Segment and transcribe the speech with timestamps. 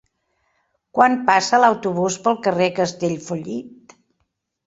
[0.99, 3.97] Quan passa l'autobús pel carrer Castellfollit?